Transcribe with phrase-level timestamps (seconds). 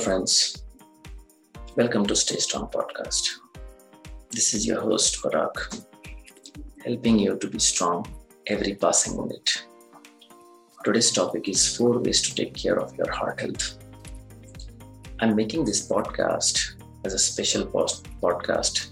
[0.00, 0.62] Friends.
[1.74, 3.40] Welcome to Stay Strong podcast.
[4.30, 5.82] This is your host, Parag,
[6.84, 8.06] helping you to be strong
[8.46, 9.64] every passing minute.
[10.84, 13.78] Today's topic is four ways to take care of your heart health.
[15.18, 16.74] I'm making this podcast
[17.04, 18.90] as a special post podcast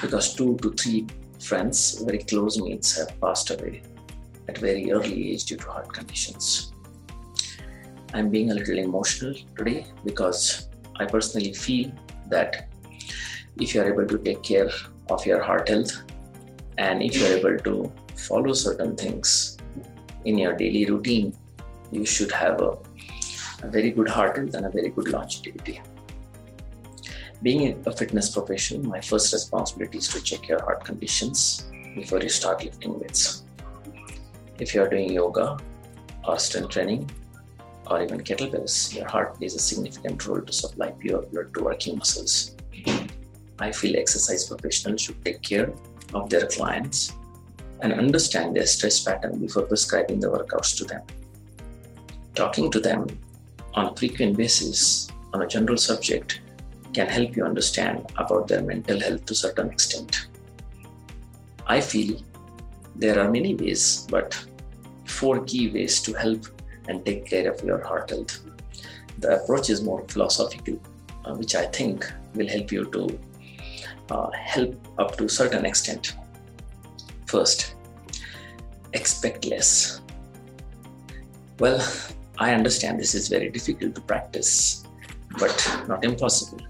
[0.00, 1.06] because two to three
[1.38, 3.82] friends, very close mates, have passed away
[4.48, 6.71] at very early age due to heart conditions.
[8.14, 11.90] I'm being a little emotional today because I personally feel
[12.28, 12.68] that
[13.58, 14.70] if you're able to take care
[15.08, 16.02] of your heart health
[16.76, 19.56] and if you're able to follow certain things
[20.24, 21.34] in your daily routine,
[21.90, 22.76] you should have a,
[23.62, 25.80] a very good heart health and a very good longevity.
[27.42, 32.28] Being a fitness professional, my first responsibility is to check your heart conditions before you
[32.28, 33.42] start lifting weights.
[34.58, 35.58] If you are doing yoga
[36.24, 37.10] or strength training,
[37.92, 41.98] or even kettlebells, your heart plays a significant role to supply pure blood to working
[41.98, 42.56] muscles.
[43.58, 45.70] I feel exercise professionals should take care
[46.14, 47.12] of their clients
[47.82, 51.02] and understand their stress pattern before prescribing the workouts to them.
[52.34, 53.06] Talking to them
[53.74, 56.40] on a frequent basis on a general subject
[56.94, 60.28] can help you understand about their mental health to a certain extent.
[61.66, 62.20] I feel
[62.96, 64.38] there are many ways, but
[65.04, 66.46] four key ways to help
[66.88, 68.40] and take care of your heart health.
[69.18, 70.80] The approach is more philosophical,
[71.24, 73.18] uh, which I think will help you to
[74.10, 76.16] uh, help up to a certain extent.
[77.26, 77.74] First,
[78.92, 80.00] expect less.
[81.58, 81.80] Well,
[82.38, 84.84] I understand this is very difficult to practice,
[85.38, 86.60] but not impossible.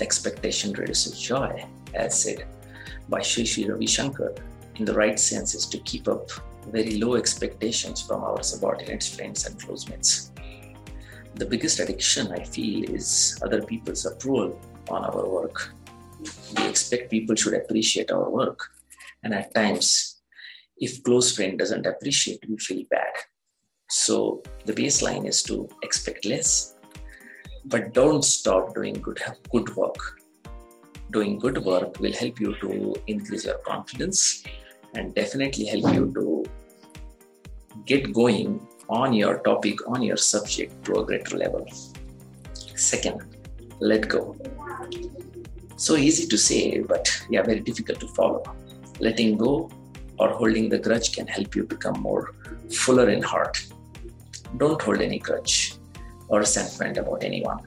[0.00, 1.64] Expectation reduces joy,
[1.94, 2.46] as said
[3.08, 4.32] by Sri Ravi Shankar.
[4.80, 6.30] In the right sense, is to keep up
[6.68, 10.32] very low expectations from our subordinates, friends, and close mates.
[11.34, 14.58] The biggest addiction I feel is other people's approval
[14.88, 15.74] on our work.
[16.56, 18.70] We expect people should appreciate our work,
[19.22, 20.22] and at times,
[20.78, 23.12] if close friend doesn't appreciate, we feel bad.
[23.90, 26.74] So the baseline is to expect less,
[27.66, 29.20] but don't stop doing good
[29.52, 30.00] good work.
[31.10, 34.42] Doing good work will help you to increase your confidence
[34.94, 36.44] and definitely help you to
[37.84, 41.66] get going on your topic, on your subject to a greater level.
[42.74, 43.22] Second,
[43.78, 44.36] let go.
[45.76, 48.42] So easy to say, but yeah, very difficult to follow.
[48.98, 49.70] Letting go
[50.18, 52.34] or holding the grudge can help you become more
[52.70, 53.64] fuller in heart.
[54.56, 55.74] Don't hold any grudge
[56.28, 57.60] or sentiment about anyone.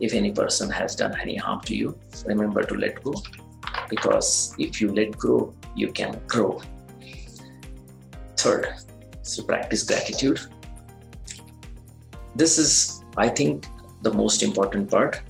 [0.00, 3.14] If any person has done any harm to you, remember to let go
[3.88, 6.60] because if you let go, you can grow.
[8.36, 8.74] Third,
[9.22, 10.40] so practice gratitude.
[12.34, 13.66] This is, I think,
[14.02, 15.20] the most important part.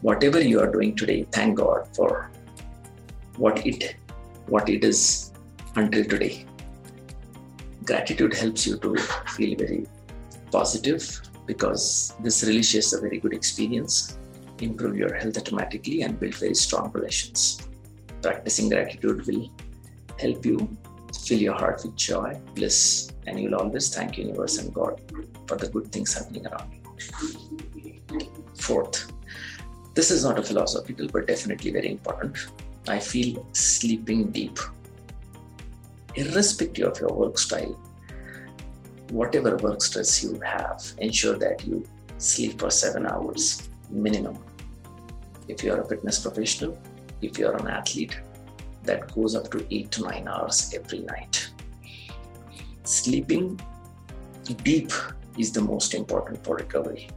[0.00, 2.30] Whatever you are doing today, thank God for
[3.36, 3.96] what it
[4.46, 5.32] what it is
[5.76, 6.44] until today.
[7.84, 8.96] Gratitude helps you to
[9.36, 9.86] feel very
[10.50, 14.18] positive because this really shares a very good experience,
[14.60, 17.68] improve your health automatically, and build very strong relations.
[18.24, 19.50] Practicing gratitude will
[20.18, 20.56] help you
[21.26, 24.98] fill your heart with joy, bliss, and you'll always thank universe and God
[25.46, 26.80] for the good things happening around you.
[28.56, 29.12] Fourth,
[29.92, 32.38] this is not a philosophical but definitely very important.
[32.88, 34.58] I feel sleeping deep.
[36.14, 37.78] Irrespective of your work style,
[39.10, 41.86] whatever work stress you have, ensure that you
[42.16, 44.38] sleep for seven hours minimum.
[45.46, 46.78] If you are a fitness professional,
[47.24, 48.18] if you are an athlete,
[48.84, 51.50] that goes up to eight to nine hours every night.
[52.84, 53.58] Sleeping
[54.62, 54.92] deep
[55.38, 57.08] is the most important for recovery.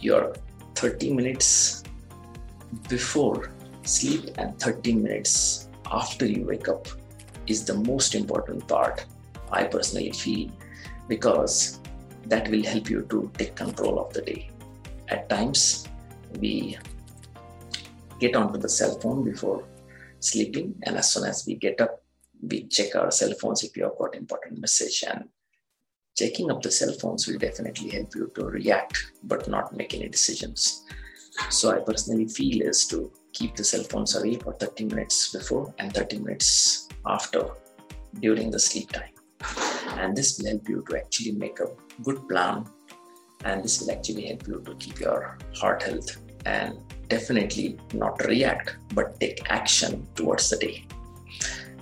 [0.00, 0.34] Your
[0.74, 1.84] 30 minutes
[2.88, 3.52] before
[3.82, 6.86] sleep and 30 minutes after you wake up
[7.46, 9.04] is the most important part,
[9.50, 10.50] I personally feel,
[11.08, 11.80] because
[12.26, 14.50] that will help you to take control of the day.
[15.08, 15.88] At times,
[16.38, 16.78] we
[18.20, 19.64] get onto the cell phone before
[20.20, 20.74] sleeping.
[20.84, 22.00] And as soon as we get up
[22.42, 25.04] we check our cell phones if you have got important message.
[25.08, 25.28] And
[26.16, 30.08] checking up the cell phones will definitely help you to react but not make any
[30.08, 30.84] decisions.
[31.48, 35.72] So i personally feel is to keep the cell phones away for 30 minutes before
[35.78, 37.46] and 30 minutes after
[38.20, 39.14] during the sleep time.
[39.96, 41.68] And this will help you to actually make a
[42.02, 42.66] good plan.
[43.44, 46.78] And this will actually help you to keep your heart health and
[47.10, 50.84] definitely not react but take action towards the day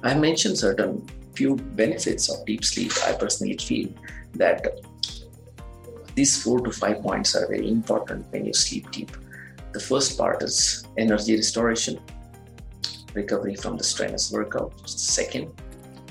[0.02, 3.88] i mentioned certain few benefits of deep sleep i personally feel
[4.34, 4.66] that
[6.18, 9.12] These four to five points are very important when you sleep deep.
[9.70, 12.00] The first part is energy restoration,
[13.14, 14.72] recovery from the strenuous workout.
[14.88, 15.52] Second,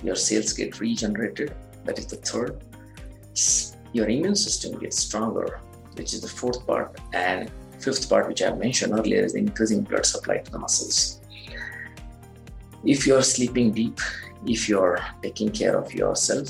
[0.05, 1.53] your cells get regenerated.
[1.83, 2.63] That is the third.
[3.91, 5.59] Your immune system gets stronger,
[5.95, 6.97] which is the fourth part.
[7.11, 11.21] And fifth part, which I mentioned earlier, is increasing blood supply to the muscles.
[12.83, 13.99] If you're sleeping deep,
[14.45, 16.49] if you're taking care of yourself,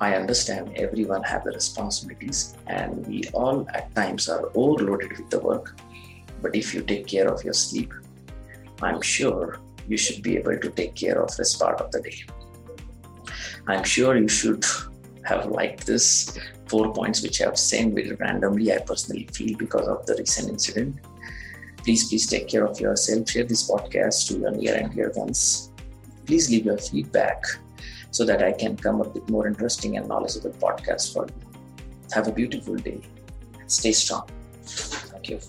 [0.00, 5.40] I understand everyone have the responsibilities and we all at times are overloaded with the
[5.40, 5.76] work.
[6.40, 7.92] But if you take care of your sleep,
[8.80, 9.58] I'm sure
[9.88, 12.22] you should be able to take care of this part of the day.
[13.66, 14.64] I'm sure you should
[15.24, 16.38] have liked this
[16.68, 18.72] four points which I've sent very randomly.
[18.72, 20.96] I personally feel because of the recent incident.
[21.78, 23.28] Please, please take care of yourself.
[23.28, 25.70] Share this podcast to your near and dear ones.
[26.26, 27.42] Please leave your feedback
[28.10, 31.34] so that I can come up with more interesting and knowledgeable podcasts for you.
[32.12, 33.00] Have a beautiful day.
[33.66, 34.28] Stay strong.
[34.62, 35.40] Thank you.